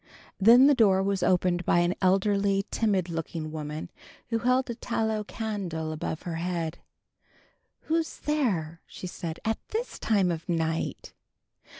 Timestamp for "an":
1.81-1.93